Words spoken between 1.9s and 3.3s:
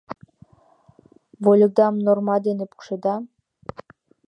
норма дене пукшеда?